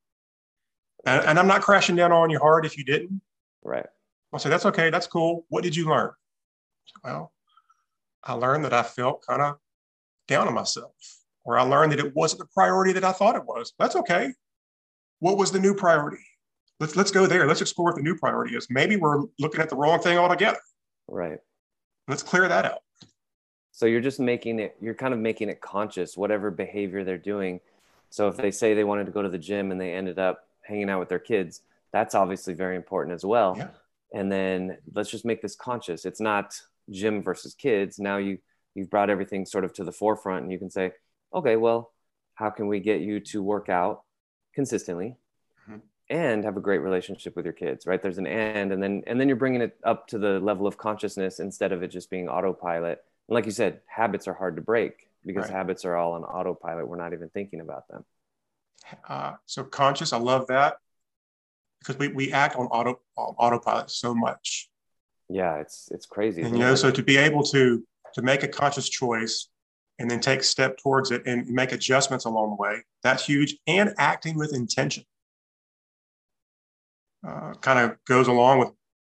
And, 1.05 1.23
and 1.26 1.38
i'm 1.38 1.47
not 1.47 1.61
crashing 1.61 1.94
down 1.94 2.12
on 2.12 2.31
you 2.31 2.38
hard 2.38 2.64
if 2.64 2.79
you 2.79 2.85
didn't. 2.85 3.20
Right. 3.62 3.85
I'll 4.32 4.38
say 4.38 4.49
that's 4.49 4.64
okay. 4.64 4.88
That's 4.88 5.06
cool. 5.06 5.44
What 5.50 5.62
did 5.62 5.76
you 5.76 5.87
learn? 5.87 6.12
Well 7.05 7.31
I 8.24 8.34
learned 8.34 8.64
that 8.64 8.72
I 8.72 8.82
felt 8.82 9.26
kind 9.26 9.42
of 9.42 9.56
down 10.28 10.48
on 10.48 10.54
myself, 10.54 10.92
or 11.44 11.58
I 11.58 11.62
learned 11.62 11.92
that 11.92 11.98
it 11.98 12.14
wasn't 12.14 12.40
the 12.40 12.48
priority 12.54 12.92
that 12.92 13.04
I 13.04 13.12
thought 13.12 13.36
it 13.36 13.44
was. 13.44 13.72
That's 13.78 13.96
okay. 13.96 14.32
What 15.19 15.36
was 15.36 15.50
the 15.52 15.60
new 15.60 15.74
priority? 15.74 16.24
Let's 16.80 16.96
let's 16.96 17.10
go 17.10 17.26
there. 17.26 17.46
Let's 17.46 17.60
explore 17.60 17.88
what 17.88 17.96
the 17.96 18.02
new 18.02 18.16
priority 18.16 18.56
is. 18.56 18.66
Maybe 18.70 18.96
we're 18.96 19.24
looking 19.38 19.60
at 19.60 19.69
the 19.69 19.76
wrong 19.76 20.00
thing 20.00 20.19
altogether. 20.19 20.58
Right. 21.08 21.38
Let's 22.08 22.22
clear 22.22 22.48
that 22.48 22.64
out. 22.64 22.80
So 23.70 23.86
you're 23.86 24.00
just 24.00 24.20
making 24.20 24.58
it. 24.58 24.76
You're 24.80 24.94
kind 24.94 25.14
of 25.14 25.20
making 25.20 25.48
it 25.48 25.60
conscious, 25.60 26.16
whatever 26.16 26.50
behavior 26.50 27.04
they're 27.04 27.18
doing. 27.18 27.60
So 28.10 28.28
if 28.28 28.36
they 28.36 28.50
say 28.50 28.75
they 28.75 28.84
wanted 28.84 29.06
to 29.06 29.12
go 29.12 29.22
to 29.22 29.28
the 29.28 29.38
gym 29.38 29.70
and 29.70 29.80
they 29.80 29.94
ended 29.94 30.18
up 30.18 30.46
hanging 30.62 30.90
out 30.90 30.98
with 30.98 31.08
their 31.08 31.18
kids, 31.18 31.62
that's 31.92 32.14
obviously 32.14 32.54
very 32.54 32.76
important 32.76 33.14
as 33.14 33.25
well. 33.25 33.54
Yeah. 33.56 33.68
And 34.12 34.30
then 34.30 34.76
let's 34.94 35.10
just 35.10 35.25
make 35.25 35.40
this 35.40 35.54
conscious. 35.54 36.04
It's 36.04 36.20
not 36.20 36.60
gym 36.92 37.22
versus 37.22 37.54
kids 37.54 37.98
now 37.98 38.16
you 38.16 38.38
you've 38.75 38.90
brought 38.90 39.11
everything 39.11 39.44
sort 39.44 39.64
of 39.64 39.72
to 39.72 39.84
the 39.84 39.92
forefront 39.92 40.42
and 40.42 40.52
you 40.52 40.58
can 40.58 40.70
say 40.70 40.92
okay 41.34 41.56
well 41.56 41.92
how 42.34 42.50
can 42.50 42.66
we 42.66 42.80
get 42.80 43.00
you 43.00 43.20
to 43.20 43.42
work 43.42 43.68
out 43.68 44.02
consistently 44.54 45.16
mm-hmm. 45.68 45.78
and 46.11 46.44
have 46.44 46.56
a 46.56 46.61
great 46.61 46.78
relationship 46.78 47.37
with 47.37 47.44
your 47.44 47.52
kids 47.52 47.87
right? 47.87 48.02
There's 48.02 48.18
an 48.18 48.26
and 48.26 48.72
and 48.72 48.82
then 48.82 49.02
and 49.06 49.20
then 49.20 49.28
you're 49.28 49.37
bringing 49.37 49.61
it 49.61 49.76
up 49.84 50.06
to 50.08 50.18
the 50.18 50.40
level 50.40 50.66
of 50.66 50.76
consciousness 50.76 51.40
instead 51.40 51.72
of 51.72 51.82
it 51.82 51.88
just 51.88 52.11
being 52.11 52.28
autopilot. 52.28 53.02
And 53.28 53.34
like 53.34 53.46
you 53.46 53.52
said 53.52 53.80
habits 53.87 54.26
are 54.28 54.34
hard 54.34 54.56
to 54.56 54.62
break 54.62 55.08
because 55.25 55.44
right. 55.44 55.52
habits 55.52 55.84
are 55.84 55.96
all 55.96 56.12
on 56.12 56.25
autopilot. 56.25 56.88
We're 56.88 56.96
not 56.96 57.12
even 57.12 57.28
thinking 57.28 57.61
about 57.61 57.88
them. 57.88 58.04
Uh, 59.08 59.34
so 59.46 59.62
conscious 59.62 60.12
i 60.12 60.18
love 60.18 60.49
that 60.49 60.78
because 61.78 61.96
we, 61.99 62.08
we 62.08 62.32
act 62.32 62.56
on 62.56 62.66
auto 62.66 62.99
on 63.16 63.34
autopilot 63.38 63.88
so 63.88 64.12
much 64.12 64.68
yeah 65.32 65.56
it's 65.56 65.88
it's 65.92 66.06
crazy 66.06 66.42
and 66.42 66.54
you 66.54 66.58
know 66.58 66.74
so 66.74 66.90
to 66.90 67.02
be 67.02 67.16
able 67.16 67.42
to 67.42 67.82
to 68.14 68.22
make 68.22 68.42
a 68.42 68.48
conscious 68.48 68.88
choice 68.88 69.48
and 69.98 70.10
then 70.10 70.20
take 70.20 70.40
a 70.40 70.44
step 70.44 70.76
towards 70.78 71.10
it 71.10 71.22
and 71.26 71.46
make 71.48 71.72
adjustments 71.72 72.24
along 72.24 72.50
the 72.50 72.56
way 72.56 72.82
that's 73.02 73.26
huge. 73.26 73.56
And 73.66 73.94
acting 73.98 74.36
with 74.36 74.54
intention 74.54 75.04
uh, 77.26 77.54
kind 77.60 77.78
of 77.78 77.96
goes 78.06 78.28
along 78.28 78.60
with 78.60 78.70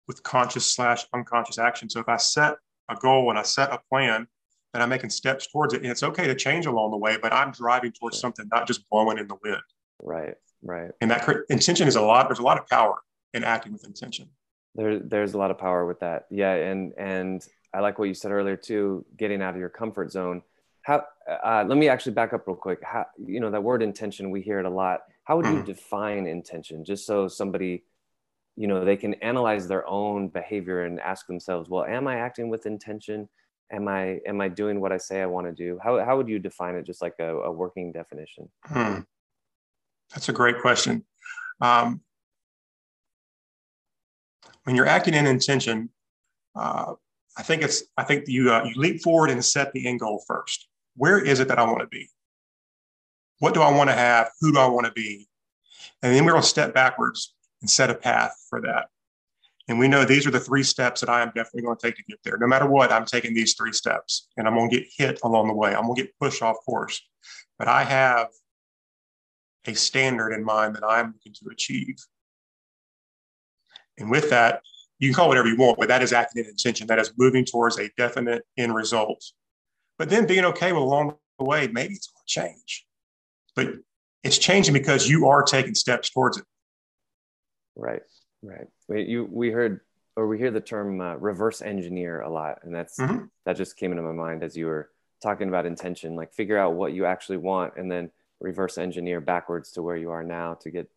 with 0.07 0.23
conscious 0.23 0.65
slash 0.65 1.05
unconscious 1.13 1.59
action. 1.59 1.89
So 1.89 1.99
if 1.99 2.09
i 2.09 2.17
set 2.17 2.55
a 2.89 2.95
goal 2.95 3.29
and 3.29 3.37
i 3.37 3.43
set 3.43 3.71
a 3.71 3.79
plan 3.89 4.27
and 4.73 4.83
i'm 4.83 4.89
making 4.89 5.11
steps 5.11 5.47
towards 5.51 5.73
it 5.73 5.81
and 5.81 5.91
it's 5.91 6.03
okay 6.03 6.25
to 6.25 6.35
change 6.35 6.65
along 6.65 6.91
the 6.91 6.97
way 6.97 7.17
but 7.21 7.31
i'm 7.31 7.51
driving 7.51 7.91
towards 7.91 8.15
sure. 8.15 8.21
something 8.21 8.47
not 8.51 8.67
just 8.67 8.87
blowing 8.89 9.17
in 9.17 9.27
the 9.27 9.37
wind. 9.43 9.61
Right 10.01 10.35
right. 10.63 10.91
And 11.01 11.11
that 11.11 11.27
intention 11.49 11.87
is 11.87 11.95
a 11.95 12.01
lot 12.01 12.27
there's 12.27 12.39
a 12.39 12.43
lot 12.43 12.59
of 12.59 12.67
power 12.67 12.99
in 13.33 13.43
acting 13.43 13.71
with 13.71 13.85
intention 13.85 14.29
there, 14.75 14.99
there's 14.99 15.33
a 15.33 15.37
lot 15.37 15.51
of 15.51 15.57
power 15.57 15.85
with 15.85 15.99
that. 15.99 16.25
Yeah, 16.29 16.53
and 16.53 16.93
and 16.97 17.45
I 17.73 17.79
like 17.79 17.99
what 17.99 18.07
you 18.07 18.13
said 18.13 18.31
earlier 18.31 18.55
too, 18.55 19.05
getting 19.17 19.41
out 19.41 19.53
of 19.53 19.59
your 19.59 19.69
comfort 19.69 20.11
zone. 20.11 20.41
How? 20.81 21.03
Uh, 21.43 21.65
let 21.67 21.77
me 21.77 21.87
actually 21.89 22.13
back 22.13 22.33
up 22.33 22.47
real 22.47 22.55
quick. 22.55 22.79
How, 22.83 23.05
you 23.23 23.39
know 23.39 23.51
that 23.51 23.63
word 23.63 23.83
intention, 23.83 24.31
we 24.31 24.41
hear 24.41 24.59
it 24.59 24.65
a 24.65 24.69
lot. 24.69 25.01
How 25.23 25.37
would 25.37 25.45
you 25.45 25.61
mm. 25.61 25.65
define 25.65 26.25
intention, 26.25 26.83
just 26.83 27.05
so 27.05 27.27
somebody, 27.27 27.83
you 28.55 28.67
know, 28.67 28.83
they 28.83 28.97
can 28.97 29.13
analyze 29.15 29.67
their 29.67 29.87
own 29.87 30.29
behavior 30.29 30.85
and 30.85 30.99
ask 30.99 31.27
themselves, 31.27 31.69
well, 31.69 31.85
am 31.85 32.07
I 32.07 32.15
acting 32.15 32.49
with 32.49 32.65
intention? 32.65 33.29
Am 33.71 33.87
I 33.87 34.19
am 34.25 34.41
I 34.41 34.47
doing 34.47 34.81
what 34.81 34.91
I 34.91 34.97
say 34.97 35.21
I 35.21 35.27
want 35.27 35.45
to 35.45 35.53
do? 35.53 35.79
How 35.83 36.03
how 36.03 36.17
would 36.17 36.27
you 36.27 36.39
define 36.39 36.75
it, 36.75 36.85
just 36.85 37.01
like 37.01 37.15
a, 37.19 37.35
a 37.41 37.51
working 37.51 37.91
definition? 37.91 38.49
Hmm. 38.65 39.01
That's 40.11 40.29
a 40.29 40.33
great 40.33 40.59
question. 40.59 41.05
Um, 41.61 42.01
when 44.69 44.75
you're 44.75 44.85
acting 44.85 45.15
in 45.15 45.25
intention, 45.25 45.89
uh, 46.55 46.93
I 47.35 47.41
think 47.41 47.63
it's 47.63 47.81
I 47.97 48.03
think 48.03 48.27
you 48.27 48.53
uh, 48.53 48.63
you 48.65 48.79
leap 48.79 49.01
forward 49.01 49.31
and 49.31 49.43
set 49.43 49.73
the 49.73 49.87
end 49.87 49.99
goal 49.99 50.23
first. 50.27 50.67
Where 50.95 51.17
is 51.17 51.39
it 51.39 51.47
that 51.47 51.57
I 51.57 51.63
want 51.63 51.79
to 51.79 51.87
be? 51.87 52.07
What 53.39 53.55
do 53.55 53.63
I 53.63 53.75
want 53.75 53.89
to 53.89 53.95
have? 53.95 54.29
Who 54.41 54.51
do 54.51 54.59
I 54.59 54.67
want 54.67 54.85
to 54.85 54.91
be? 54.91 55.27
And 56.03 56.13
then 56.13 56.23
we're 56.23 56.33
going 56.33 56.43
to 56.43 56.47
step 56.47 56.71
backwards 56.71 57.33
and 57.61 57.69
set 57.69 57.89
a 57.89 57.95
path 57.95 58.35
for 58.47 58.61
that. 58.61 58.89
And 59.67 59.79
we 59.79 59.87
know 59.87 60.05
these 60.05 60.27
are 60.27 60.31
the 60.31 60.39
three 60.39 60.61
steps 60.61 61.01
that 61.01 61.09
I 61.09 61.23
am 61.23 61.29
definitely 61.29 61.63
going 61.63 61.77
to 61.77 61.87
take 61.87 61.95
to 61.95 62.03
get 62.03 62.19
there. 62.23 62.37
No 62.37 62.45
matter 62.45 62.67
what, 62.67 62.91
I'm 62.91 63.05
taking 63.05 63.33
these 63.33 63.55
three 63.55 63.73
steps 63.73 64.27
and 64.37 64.47
I'm 64.47 64.53
going 64.53 64.69
to 64.69 64.77
get 64.77 64.87
hit 64.95 65.19
along 65.23 65.47
the 65.47 65.55
way. 65.55 65.73
I'm 65.73 65.85
going 65.85 65.95
to 65.95 66.03
get 66.03 66.19
pushed 66.19 66.43
off 66.43 66.57
course. 66.63 67.01
But 67.57 67.67
I 67.67 67.85
have 67.85 68.27
a 69.65 69.73
standard 69.73 70.31
in 70.31 70.43
mind 70.43 70.75
that 70.75 70.83
I'm 70.83 71.07
looking 71.07 71.33
to 71.33 71.49
achieve. 71.51 71.95
And 73.99 74.09
with 74.09 74.29
that, 74.29 74.61
you 74.99 75.09
can 75.09 75.15
call 75.15 75.25
it 75.25 75.29
whatever 75.29 75.47
you 75.47 75.55
want, 75.55 75.77
but 75.77 75.87
that 75.87 76.01
is 76.01 76.11
acting 76.11 76.43
in 76.43 76.49
intention. 76.49 76.87
That 76.87 76.99
is 76.99 77.13
moving 77.17 77.45
towards 77.45 77.79
a 77.79 77.89
definite 77.97 78.43
end 78.57 78.75
result. 78.75 79.23
But 79.97 80.09
then 80.09 80.27
being 80.27 80.45
okay 80.45 80.71
with 80.71 80.81
along 80.81 81.15
the 81.37 81.45
way, 81.45 81.67
maybe 81.67 81.93
it's 81.93 82.07
going 82.07 82.23
to 82.25 82.51
change. 82.57 82.85
But 83.55 83.67
it's 84.23 84.37
changing 84.37 84.73
because 84.73 85.07
you 85.07 85.27
are 85.27 85.43
taking 85.43 85.75
steps 85.75 86.09
towards 86.09 86.37
it. 86.37 86.45
Right, 87.75 88.01
right. 88.41 88.67
We, 88.87 89.03
you, 89.03 89.27
we 89.29 89.51
heard 89.51 89.81
or 90.15 90.27
we 90.27 90.37
hear 90.37 90.51
the 90.51 90.59
term 90.59 90.99
uh, 90.99 91.15
reverse 91.15 91.61
engineer 91.61 92.21
a 92.21 92.29
lot, 92.29 92.59
and 92.63 92.75
that's 92.75 92.97
mm-hmm. 92.97 93.25
that 93.45 93.55
just 93.55 93.77
came 93.77 93.91
into 93.91 94.03
my 94.03 94.11
mind 94.11 94.43
as 94.43 94.57
you 94.57 94.65
were 94.65 94.89
talking 95.23 95.47
about 95.47 95.65
intention. 95.65 96.15
Like 96.15 96.33
figure 96.33 96.57
out 96.57 96.73
what 96.73 96.91
you 96.91 97.05
actually 97.05 97.37
want, 97.37 97.75
and 97.77 97.89
then 97.89 98.11
reverse 98.41 98.77
engineer 98.77 99.21
backwards 99.21 99.71
to 99.71 99.81
where 99.81 99.95
you 99.95 100.11
are 100.11 100.23
now 100.23 100.55
to 100.55 100.71
get 100.71 100.89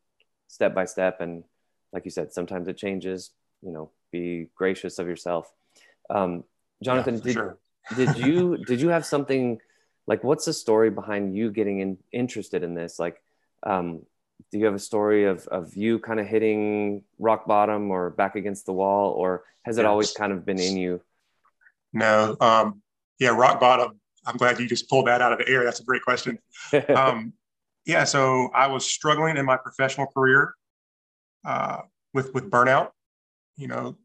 step 0.49 0.75
by 0.75 0.87
step. 0.87 1.21
And 1.21 1.45
like 1.93 2.05
you 2.05 2.11
said, 2.11 2.33
sometimes 2.33 2.69
it 2.69 2.77
changes. 2.77 3.31
You 3.63 3.73
know, 3.73 3.91
be 4.11 4.49
gracious 4.55 4.99
of 4.99 5.07
yourself. 5.07 5.53
Um, 6.11 6.45
Jonathan, 6.83 7.17
yeah, 7.17 7.23
did 7.23 7.33
sure. 7.33 7.59
did 7.97 8.17
you 8.19 8.57
did 8.67 8.81
you 8.81 8.89
have 8.89 9.07
something 9.07 9.59
like 10.07 10.25
what's 10.25 10.45
the 10.45 10.53
story 10.53 10.91
behind 10.91 11.37
you 11.37 11.51
getting 11.51 11.81
in, 11.81 11.99
interested 12.13 12.63
in 12.63 12.75
this? 12.75 12.99
Like, 12.99 13.23
um, 13.63 14.03
do 14.51 14.59
you 14.59 14.67
have 14.67 14.75
a 14.75 14.79
story 14.79 15.25
of, 15.25 15.47
of 15.49 15.75
you 15.77 15.99
kind 15.99 16.19
of 16.19 16.27
hitting 16.27 17.03
rock 17.19 17.47
bottom 17.47 17.91
or 17.91 18.11
back 18.11 18.37
against 18.37 18.67
the 18.67 18.73
wall 18.73 19.13
or 19.13 19.45
has 19.63 19.79
it 19.79 19.85
always 19.85 20.13
kind 20.13 20.33
of 20.33 20.45
been 20.45 20.59
in 20.59 20.77
you 20.77 21.01
no 21.93 22.37
um, 22.41 22.83
yeah 23.19 23.29
rock 23.29 23.61
bottom 23.61 23.99
i'm 24.27 24.37
glad 24.37 24.59
you 24.59 24.67
just 24.67 24.89
pulled 24.89 25.07
that 25.07 25.21
out 25.21 25.33
of 25.33 25.39
the 25.39 25.49
air 25.49 25.65
that's 25.65 25.81
a 25.81 25.85
great 25.85 26.03
question 26.03 26.39
um, 26.95 27.33
yeah 27.85 28.05
so 28.05 28.49
i 28.55 28.67
was 28.67 28.87
struggling 28.87 29.37
in 29.37 29.45
my 29.45 29.57
professional 29.57 30.07
career 30.07 30.55
uh, 31.45 31.83
with 32.15 32.33
with 32.35 32.51
burnout 32.51 32.91
you 33.57 33.69
know 33.69 33.97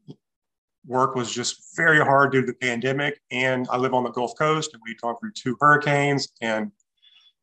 work 0.86 1.14
was 1.14 1.30
just 1.30 1.76
very 1.76 1.98
hard 2.00 2.32
due 2.32 2.40
to 2.40 2.46
the 2.46 2.54
pandemic 2.54 3.20
and 3.30 3.66
i 3.70 3.76
live 3.76 3.94
on 3.94 4.04
the 4.04 4.10
gulf 4.10 4.32
coast 4.38 4.72
and 4.72 4.82
we'd 4.86 5.00
gone 5.00 5.16
through 5.18 5.32
two 5.32 5.56
hurricanes 5.60 6.28
and 6.40 6.70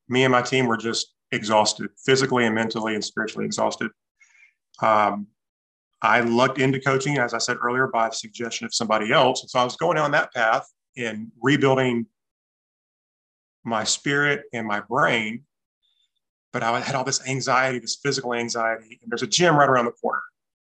me 0.07 0.23
and 0.23 0.31
my 0.31 0.41
team 0.41 0.65
were 0.65 0.77
just 0.77 1.15
exhausted, 1.31 1.89
physically 2.03 2.45
and 2.45 2.55
mentally 2.55 2.95
and 2.95 3.03
spiritually 3.03 3.45
exhausted. 3.45 3.91
Um, 4.81 5.27
I 6.01 6.21
lucked 6.21 6.59
into 6.59 6.79
coaching, 6.79 7.17
as 7.17 7.33
I 7.33 7.39
said 7.39 7.57
earlier, 7.61 7.87
by 7.87 8.09
the 8.09 8.15
suggestion 8.15 8.65
of 8.65 8.73
somebody 8.73 9.11
else. 9.11 9.41
And 9.41 9.49
so 9.49 9.59
I 9.59 9.63
was 9.63 9.75
going 9.75 9.95
down 9.95 10.11
that 10.11 10.33
path 10.33 10.67
in 10.95 11.31
rebuilding 11.41 12.05
my 13.63 13.83
spirit 13.83 14.43
and 14.53 14.67
my 14.67 14.81
brain. 14.81 15.43
But 16.55 16.63
I 16.63 16.79
had 16.79 16.95
all 16.95 17.03
this 17.03 17.21
anxiety, 17.27 17.79
this 17.79 17.97
physical 17.97 18.33
anxiety, 18.33 18.97
and 19.01 19.11
there's 19.11 19.23
a 19.23 19.27
gym 19.27 19.57
right 19.57 19.67
around 19.67 19.87
the 19.87 19.91
corner. 19.91 20.21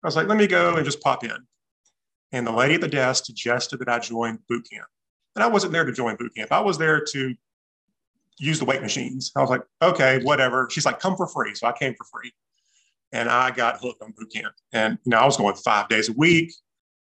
I 0.04 0.08
was 0.08 0.16
like, 0.16 0.28
let 0.28 0.38
me 0.38 0.46
go 0.46 0.76
and 0.76 0.86
just 0.86 1.02
pop 1.02 1.24
in. 1.24 1.36
And 2.32 2.46
the 2.46 2.52
lady 2.52 2.76
at 2.76 2.82
the 2.82 2.88
desk 2.88 3.26
suggested 3.26 3.80
that 3.80 3.90
I 3.90 3.98
join 3.98 4.38
boot 4.48 4.68
camp. 4.72 4.86
And 5.36 5.44
I 5.44 5.48
wasn't 5.48 5.74
there 5.74 5.84
to 5.84 5.92
join 5.92 6.18
boot 6.18 6.36
camp. 6.36 6.52
I 6.52 6.60
was 6.60 6.78
there 6.78 7.04
to 7.04 7.34
use 8.38 8.60
the 8.60 8.66
weight 8.66 8.84
machines. 8.84 9.32
I 9.36 9.42
was 9.42 9.50
like, 9.50 9.64
okay, 9.82 10.22
whatever. 10.22 10.68
She's 10.70 10.86
like, 10.86 11.00
come 11.00 11.18
for 11.18 11.26
free. 11.26 11.56
So 11.56 11.66
I 11.66 11.72
came 11.72 11.96
for 11.96 12.04
free. 12.04 12.32
And 13.12 13.28
I 13.28 13.50
got 13.50 13.80
hooked 13.82 14.04
on 14.04 14.14
boot 14.16 14.32
camp. 14.32 14.54
And 14.72 15.00
you 15.04 15.10
know, 15.10 15.18
I 15.18 15.26
was 15.26 15.38
going 15.38 15.56
five 15.56 15.90
days 15.90 16.10
a 16.10 16.14
week. 16.14 16.54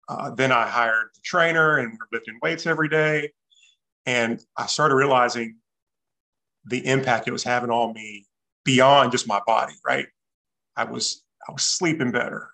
Uh, 0.08 0.30
then 0.30 0.50
I 0.50 0.66
hired 0.66 1.10
the 1.14 1.20
trainer 1.22 1.76
and 1.76 1.92
we 1.92 1.98
are 1.98 2.08
lifting 2.10 2.40
weights 2.42 2.66
every 2.66 2.88
day. 2.88 3.30
And 4.06 4.40
I 4.56 4.66
started 4.66 4.96
realizing 4.96 5.58
the 6.64 6.84
impact 6.84 7.28
it 7.28 7.32
was 7.32 7.44
having 7.44 7.70
on 7.70 7.92
me 7.92 8.26
beyond 8.66 9.12
just 9.12 9.26
my 9.26 9.40
body, 9.46 9.72
right? 9.86 10.06
I 10.76 10.84
was 10.84 11.24
I 11.48 11.52
was 11.52 11.62
sleeping 11.62 12.10
better. 12.10 12.50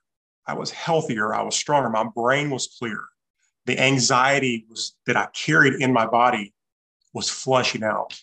I 0.46 0.54
was 0.54 0.70
healthier. 0.70 1.34
I 1.34 1.42
was 1.42 1.56
stronger. 1.56 1.88
My 1.88 2.04
brain 2.14 2.50
was 2.50 2.76
clear. 2.78 3.00
The 3.66 3.78
anxiety 3.80 4.66
was 4.68 4.96
that 5.06 5.16
I 5.16 5.26
carried 5.32 5.80
in 5.80 5.92
my 5.92 6.06
body 6.06 6.54
was 7.12 7.28
flushing 7.28 7.82
out. 7.82 8.20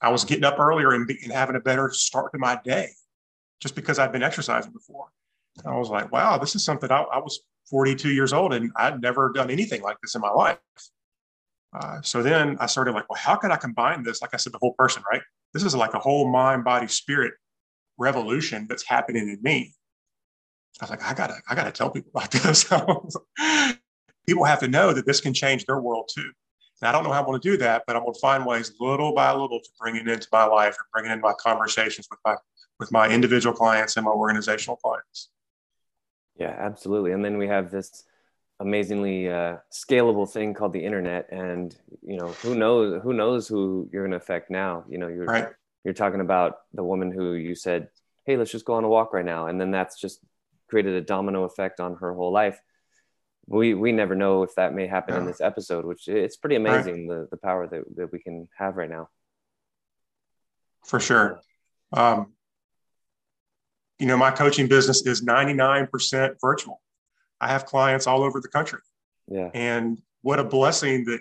I 0.00 0.10
was 0.10 0.24
getting 0.24 0.44
up 0.44 0.58
earlier 0.58 0.92
and, 0.92 1.08
and 1.08 1.32
having 1.32 1.56
a 1.56 1.60
better 1.60 1.90
start 1.90 2.32
to 2.32 2.38
my 2.38 2.58
day 2.64 2.88
just 3.60 3.74
because 3.74 3.98
I'd 3.98 4.12
been 4.12 4.22
exercising 4.22 4.72
before. 4.72 5.08
And 5.58 5.72
I 5.72 5.78
was 5.78 5.90
like, 5.90 6.10
wow, 6.10 6.38
this 6.38 6.54
is 6.54 6.64
something 6.64 6.90
I, 6.90 7.02
I, 7.02 7.18
was 7.18 7.40
42 7.68 8.08
years 8.10 8.32
old 8.32 8.54
and 8.54 8.72
I'd 8.76 9.02
never 9.02 9.30
done 9.32 9.50
anything 9.50 9.82
like 9.82 9.98
this 10.00 10.14
in 10.14 10.22
my 10.22 10.30
life. 10.30 10.58
Uh, 11.72 12.00
so 12.02 12.22
then 12.22 12.56
I 12.58 12.66
started 12.66 12.92
like, 12.92 13.08
well, 13.10 13.20
how 13.20 13.36
could 13.36 13.50
I 13.50 13.56
combine 13.56 14.02
this? 14.02 14.22
Like 14.22 14.32
I 14.32 14.38
said, 14.38 14.52
the 14.52 14.58
whole 14.58 14.74
person, 14.74 15.02
right? 15.12 15.22
This 15.52 15.64
is 15.64 15.74
like 15.74 15.94
a 15.94 15.98
whole 15.98 16.30
mind, 16.30 16.64
body, 16.64 16.86
spirit 16.88 17.34
revolution 17.98 18.66
that's 18.68 18.86
happening 18.86 19.28
in 19.28 19.38
me. 19.42 19.74
I 20.80 20.84
was 20.84 20.90
like, 20.90 21.02
I 21.02 21.12
gotta, 21.14 21.36
I 21.48 21.54
gotta 21.54 21.72
tell 21.72 21.90
people 21.90 22.12
about 22.14 22.30
this. 22.30 22.64
people 24.26 24.44
have 24.44 24.60
to 24.60 24.68
know 24.68 24.92
that 24.92 25.06
this 25.06 25.20
can 25.20 25.34
change 25.34 25.66
their 25.66 25.80
world 25.80 26.10
too. 26.14 26.30
And 26.80 26.88
I 26.88 26.92
don't 26.92 27.04
know 27.04 27.12
how 27.12 27.20
I'm 27.20 27.26
going 27.26 27.40
to 27.40 27.50
do 27.50 27.56
that, 27.58 27.82
but 27.86 27.94
I'm 27.94 28.02
going 28.02 28.14
to 28.14 28.20
find 28.20 28.46
ways 28.46 28.72
little 28.80 29.14
by 29.14 29.32
little 29.32 29.60
to 29.60 29.68
bring 29.78 29.96
it 29.96 30.08
into 30.08 30.28
my 30.32 30.44
life 30.44 30.76
and 30.78 30.86
bring 30.92 31.04
it 31.04 31.12
into 31.12 31.22
my 31.22 31.34
conversations 31.38 32.08
with 32.10 32.20
my 32.24 32.36
with 32.78 32.90
my 32.90 33.10
individual 33.10 33.54
clients 33.54 33.96
and 33.96 34.06
my 34.06 34.12
organizational 34.12 34.76
clients. 34.76 35.28
Yeah, 36.36 36.56
absolutely. 36.58 37.12
And 37.12 37.22
then 37.22 37.36
we 37.36 37.46
have 37.48 37.70
this 37.70 38.04
amazingly 38.60 39.28
uh, 39.28 39.56
scalable 39.72 40.30
thing 40.30 40.54
called 40.54 40.72
the 40.72 40.84
internet, 40.84 41.26
and 41.32 41.76
you 42.02 42.16
know 42.16 42.28
who 42.28 42.54
knows 42.54 43.02
who 43.02 43.12
knows 43.12 43.48
who 43.48 43.88
you're 43.92 44.02
going 44.02 44.12
to 44.12 44.16
affect 44.16 44.50
now. 44.50 44.84
You 44.88 44.98
know, 44.98 45.08
you're 45.08 45.24
right. 45.24 45.48
you're 45.84 45.94
talking 45.94 46.20
about 46.20 46.58
the 46.72 46.84
woman 46.84 47.10
who 47.10 47.32
you 47.32 47.54
said, 47.54 47.88
"Hey, 48.24 48.36
let's 48.36 48.52
just 48.52 48.64
go 48.64 48.74
on 48.74 48.84
a 48.84 48.88
walk 48.88 49.12
right 49.12 49.24
now," 49.24 49.46
and 49.46 49.60
then 49.60 49.72
that's 49.72 50.00
just 50.00 50.20
created 50.68 50.94
a 50.94 51.00
domino 51.00 51.42
effect 51.42 51.80
on 51.80 51.96
her 51.96 52.14
whole 52.14 52.32
life 52.32 52.60
we 53.50 53.74
we 53.74 53.90
never 53.90 54.14
know 54.14 54.44
if 54.44 54.54
that 54.54 54.72
may 54.72 54.86
happen 54.86 55.14
yeah. 55.14 55.20
in 55.20 55.26
this 55.26 55.40
episode 55.40 55.84
which 55.84 56.08
it's 56.08 56.36
pretty 56.36 56.56
amazing 56.56 57.08
right. 57.08 57.18
the 57.18 57.28
the 57.32 57.36
power 57.36 57.66
that, 57.66 57.82
that 57.96 58.12
we 58.12 58.18
can 58.20 58.48
have 58.56 58.76
right 58.76 58.88
now 58.88 59.08
for 60.84 61.00
sure 61.00 61.40
um, 61.92 62.32
you 63.98 64.06
know 64.06 64.16
my 64.16 64.30
coaching 64.30 64.68
business 64.68 65.04
is 65.04 65.24
99% 65.24 66.36
virtual 66.40 66.80
i 67.40 67.48
have 67.48 67.66
clients 67.66 68.06
all 68.06 68.22
over 68.22 68.40
the 68.40 68.48
country 68.48 68.80
yeah 69.28 69.50
and 69.54 70.00
what 70.22 70.38
a 70.38 70.44
blessing 70.44 71.04
that 71.04 71.20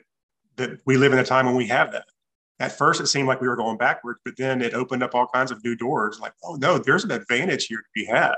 that 0.56 0.80
we 0.86 0.98
live 0.98 1.14
in 1.14 1.20
a 1.20 1.24
time 1.24 1.46
when 1.46 1.56
we 1.56 1.68
have 1.68 1.92
that 1.92 2.06
at 2.60 2.72
first 2.72 3.02
it 3.02 3.08
seemed 3.08 3.28
like 3.28 3.42
we 3.42 3.48
were 3.48 3.56
going 3.56 3.78
backwards 3.78 4.20
but 4.26 4.36
then 4.38 4.62
it 4.62 4.74
opened 4.74 5.04
up 5.04 5.16
all 5.16 5.28
kinds 5.28 5.52
of 5.52 5.64
new 5.64 5.76
doors 5.76 6.20
like 6.20 6.34
oh 6.44 6.56
no 6.56 6.78
there's 6.78 7.04
an 7.04 7.12
advantage 7.12 7.68
here 7.68 7.80
to 7.80 7.90
be 7.94 8.06
had 8.06 8.36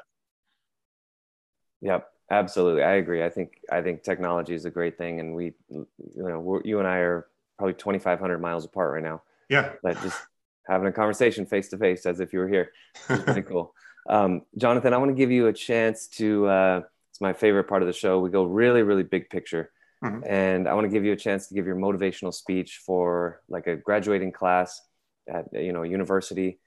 yep 1.82 2.08
Absolutely, 2.32 2.82
I 2.82 2.94
agree. 2.94 3.22
I 3.24 3.30
think 3.30 3.60
I 3.70 3.82
think 3.82 4.04
technology 4.04 4.54
is 4.54 4.64
a 4.64 4.72
great 4.72 4.98
thing, 4.98 5.20
and 5.20 5.36
we, 5.36 5.52
you 5.70 5.88
know, 6.16 6.62
you 6.64 6.80
and 6.80 6.88
I 6.88 7.00
are 7.00 7.28
probably 7.58 7.74
2,500 7.74 8.40
miles 8.40 8.64
apart 8.64 8.94
right 8.94 9.04
now. 9.04 9.22
Yeah, 9.50 9.74
but 9.84 10.02
just 10.02 10.18
having 10.66 10.88
a 10.88 10.94
conversation 10.94 11.46
face 11.46 11.68
to 11.70 11.78
face 11.78 12.06
as 12.06 12.22
if 12.22 12.32
you 12.32 12.40
were 12.40 12.48
here, 12.48 12.72
pretty 13.06 13.42
cool. 13.50 13.76
Um, 14.08 14.44
Jonathan, 14.58 14.94
I 14.94 14.98
want 14.98 15.10
to 15.10 15.16
give 15.16 15.30
you 15.30 15.48
a 15.48 15.54
chance 15.54 16.08
to. 16.08 16.48
Uh, 16.48 16.82
it's 17.22 17.34
my 17.34 17.34
favorite 17.34 17.66
part 17.66 17.82
of 17.82 17.88
the 17.88 17.94
show. 17.94 18.20
We 18.20 18.30
go 18.30 18.44
really, 18.44 18.84
really 18.84 19.04
big 19.04 19.30
picture, 19.30 19.72
mm-hmm. 20.04 20.24
and 20.26 20.68
I 20.68 20.74
want 20.74 20.86
to 20.86 20.92
give 20.92 21.06
you 21.06 21.14
a 21.14 21.18
chance 21.18 21.48
to 21.48 21.54
give 21.54 21.66
your 21.66 21.76
motivational 21.76 22.34
speech 22.34 22.82
for 22.86 23.42
like 23.48 23.68
a 23.68 23.76
graduating 23.76 24.32
class 24.32 24.82
at 25.28 25.46
you 25.54 25.74
know 25.74 25.84
university. 25.84 26.60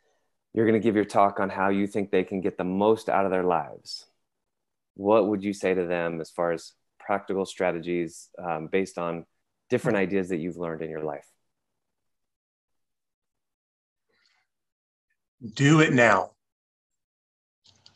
You're 0.52 0.66
going 0.66 0.80
to 0.80 0.84
give 0.84 0.94
your 0.94 1.04
talk 1.04 1.40
on 1.40 1.50
how 1.50 1.70
you 1.70 1.86
think 1.88 2.10
they 2.10 2.22
can 2.22 2.40
get 2.40 2.56
the 2.56 2.64
most 2.64 3.08
out 3.08 3.24
of 3.24 3.32
their 3.32 3.42
lives 3.42 4.06
what 4.94 5.28
would 5.28 5.42
you 5.42 5.52
say 5.52 5.74
to 5.74 5.84
them 5.84 6.20
as 6.20 6.30
far 6.30 6.52
as 6.52 6.72
practical 6.98 7.44
strategies 7.44 8.30
um, 8.42 8.68
based 8.68 8.98
on 8.98 9.26
different 9.68 9.98
ideas 9.98 10.28
that 10.28 10.38
you've 10.38 10.56
learned 10.56 10.82
in 10.82 10.90
your 10.90 11.02
life? 11.02 11.26
Do 15.52 15.80
it 15.80 15.92
now. 15.92 16.30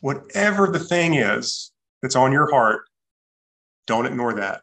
Whatever 0.01 0.67
the 0.67 0.79
thing 0.79 1.15
is 1.15 1.71
that's 2.01 2.15
on 2.15 2.31
your 2.31 2.49
heart, 2.49 2.83
don't 3.87 4.05
ignore 4.05 4.33
that. 4.35 4.61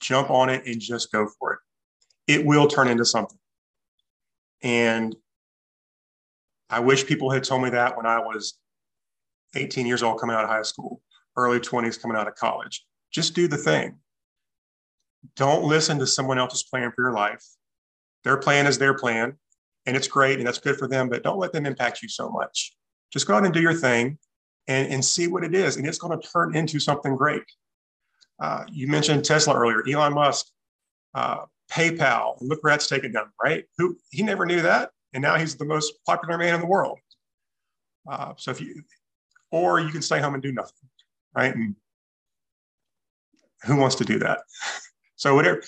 Jump 0.00 0.30
on 0.30 0.48
it 0.48 0.66
and 0.66 0.80
just 0.80 1.10
go 1.10 1.28
for 1.38 1.54
it. 1.54 1.58
It 2.26 2.44
will 2.46 2.68
turn 2.68 2.88
into 2.88 3.04
something. 3.04 3.38
And 4.62 5.16
I 6.70 6.80
wish 6.80 7.06
people 7.06 7.30
had 7.30 7.44
told 7.44 7.62
me 7.62 7.70
that 7.70 7.96
when 7.96 8.06
I 8.06 8.18
was 8.18 8.58
18 9.54 9.86
years 9.86 10.02
old 10.02 10.20
coming 10.20 10.36
out 10.36 10.44
of 10.44 10.50
high 10.50 10.62
school, 10.62 11.00
early 11.36 11.60
20s 11.60 12.00
coming 12.00 12.16
out 12.16 12.28
of 12.28 12.34
college. 12.34 12.84
Just 13.10 13.34
do 13.34 13.48
the 13.48 13.56
thing. 13.56 13.96
Don't 15.36 15.64
listen 15.64 15.98
to 15.98 16.06
someone 16.06 16.38
else's 16.38 16.64
plan 16.64 16.92
for 16.94 17.04
your 17.04 17.12
life. 17.12 17.42
Their 18.24 18.36
plan 18.36 18.66
is 18.66 18.78
their 18.78 18.94
plan, 18.94 19.38
and 19.86 19.96
it's 19.96 20.08
great 20.08 20.38
and 20.38 20.46
that's 20.46 20.58
good 20.58 20.76
for 20.76 20.86
them, 20.86 21.08
but 21.08 21.22
don't 21.22 21.38
let 21.38 21.52
them 21.52 21.64
impact 21.64 22.02
you 22.02 22.08
so 22.08 22.28
much. 22.28 22.74
Just 23.12 23.26
go 23.26 23.34
out 23.34 23.44
and 23.44 23.54
do 23.54 23.60
your 23.60 23.74
thing 23.74 24.18
and, 24.68 24.92
and 24.92 25.04
see 25.04 25.26
what 25.26 25.42
it 25.42 25.54
is, 25.54 25.76
and 25.76 25.86
it's 25.86 25.98
going 25.98 26.18
to 26.18 26.28
turn 26.28 26.54
into 26.54 26.78
something 26.78 27.16
great. 27.16 27.42
Uh, 28.38 28.64
you 28.70 28.86
mentioned 28.86 29.24
Tesla 29.24 29.54
earlier, 29.54 29.82
Elon 29.88 30.14
Musk, 30.14 30.46
uh, 31.14 31.38
PayPal. 31.72 32.36
Look 32.40 32.62
where 32.62 32.74
that's 32.74 32.86
taken 32.86 33.10
them, 33.10 33.32
right? 33.42 33.64
Who 33.78 33.96
he 34.10 34.22
never 34.22 34.46
knew 34.46 34.62
that, 34.62 34.90
and 35.14 35.22
now 35.22 35.36
he's 35.36 35.56
the 35.56 35.64
most 35.64 35.94
popular 36.06 36.38
man 36.38 36.54
in 36.54 36.60
the 36.60 36.66
world. 36.66 36.98
Uh, 38.08 38.34
so 38.36 38.50
if 38.50 38.60
you, 38.60 38.82
or 39.50 39.80
you 39.80 39.88
can 39.88 40.02
stay 40.02 40.20
home 40.20 40.34
and 40.34 40.42
do 40.42 40.52
nothing, 40.52 40.88
right? 41.34 41.54
And 41.54 41.74
who 43.64 43.76
wants 43.76 43.96
to 43.96 44.04
do 44.04 44.18
that? 44.20 44.40
so 45.16 45.34
whatever, 45.34 45.62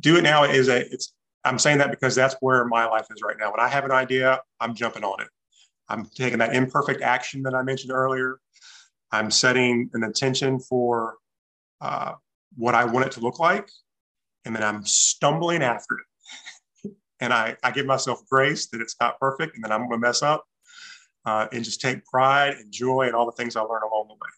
do 0.00 0.16
it 0.16 0.22
now 0.22 0.44
is 0.44 0.68
a. 0.68 0.80
It's. 0.92 1.12
I'm 1.44 1.60
saying 1.60 1.78
that 1.78 1.92
because 1.92 2.16
that's 2.16 2.34
where 2.40 2.64
my 2.64 2.86
life 2.86 3.06
is 3.14 3.22
right 3.22 3.36
now. 3.38 3.52
When 3.52 3.60
I 3.60 3.68
have 3.68 3.84
an 3.84 3.92
idea, 3.92 4.40
I'm 4.58 4.74
jumping 4.74 5.04
on 5.04 5.20
it. 5.20 5.28
I'm 5.88 6.06
taking 6.06 6.38
that 6.38 6.54
imperfect 6.54 7.02
action 7.02 7.42
that 7.42 7.54
I 7.54 7.62
mentioned 7.62 7.92
earlier. 7.92 8.40
I'm 9.12 9.30
setting 9.30 9.88
an 9.94 10.02
intention 10.02 10.58
for 10.58 11.14
uh, 11.80 12.14
what 12.56 12.74
I 12.74 12.84
want 12.84 13.06
it 13.06 13.12
to 13.12 13.20
look 13.20 13.38
like, 13.38 13.68
and 14.44 14.54
then 14.54 14.62
I'm 14.62 14.84
stumbling 14.84 15.62
after 15.62 15.96
it. 16.84 16.92
and 17.20 17.32
I, 17.32 17.56
I 17.62 17.70
give 17.70 17.86
myself 17.86 18.20
grace 18.28 18.66
that 18.68 18.80
it's 18.80 18.96
not 19.00 19.18
perfect, 19.20 19.54
and 19.54 19.62
then 19.62 19.72
I'm 19.72 19.88
going 19.88 20.00
to 20.00 20.06
mess 20.06 20.22
up, 20.22 20.44
uh, 21.24 21.46
and 21.52 21.64
just 21.64 21.80
take 21.80 22.04
pride 22.04 22.54
and 22.54 22.72
joy 22.72 23.06
and 23.06 23.14
all 23.14 23.26
the 23.26 23.32
things 23.32 23.54
I 23.56 23.60
learn 23.60 23.82
along 23.82 24.08
the 24.08 24.14
way. 24.14 24.30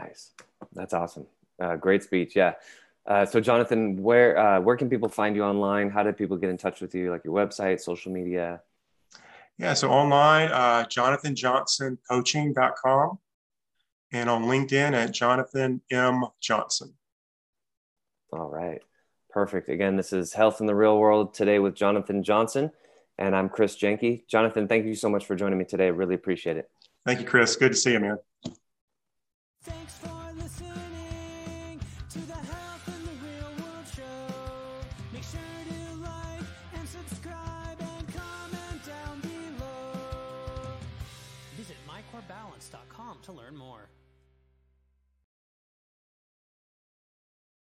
Nice, 0.00 0.32
that's 0.72 0.92
awesome. 0.92 1.26
Uh, 1.58 1.76
great 1.76 2.02
speech. 2.02 2.36
Yeah. 2.36 2.54
Uh, 3.06 3.24
so, 3.24 3.40
Jonathan, 3.40 4.02
where 4.02 4.38
uh, 4.38 4.60
where 4.60 4.76
can 4.76 4.90
people 4.90 5.08
find 5.08 5.34
you 5.34 5.42
online? 5.42 5.90
How 5.90 6.02
do 6.02 6.12
people 6.12 6.36
get 6.36 6.50
in 6.50 6.58
touch 6.58 6.80
with 6.80 6.94
you? 6.94 7.10
Like 7.10 7.24
your 7.24 7.34
website, 7.34 7.80
social 7.80 8.12
media? 8.12 8.60
Yeah, 9.60 9.74
so 9.74 9.90
online, 9.90 10.50
uh, 10.50 10.84
jonathanjohnsoncoaching.com 10.84 13.18
and 14.10 14.30
on 14.30 14.44
LinkedIn 14.44 14.94
at 14.94 15.12
Jonathan 15.12 15.82
M. 15.90 16.24
Johnson. 16.40 16.94
All 18.32 18.48
right. 18.48 18.80
Perfect. 19.28 19.68
Again, 19.68 19.96
this 19.96 20.14
is 20.14 20.32
Health 20.32 20.62
in 20.62 20.66
the 20.66 20.74
Real 20.74 20.98
World 20.98 21.34
today 21.34 21.58
with 21.58 21.74
Jonathan 21.74 22.22
Johnson, 22.22 22.70
and 23.18 23.36
I'm 23.36 23.50
Chris 23.50 23.76
Jenke. 23.76 24.26
Jonathan, 24.26 24.66
thank 24.66 24.86
you 24.86 24.94
so 24.94 25.10
much 25.10 25.26
for 25.26 25.36
joining 25.36 25.58
me 25.58 25.66
today. 25.66 25.90
Really 25.90 26.14
appreciate 26.14 26.56
it. 26.56 26.70
Thank 27.04 27.20
you, 27.20 27.26
Chris. 27.26 27.54
Good 27.54 27.72
to 27.72 27.76
see 27.76 27.92
you, 27.92 28.00
man. 28.00 28.16
To 43.22 43.32
learn 43.32 43.56
more. 43.56 43.88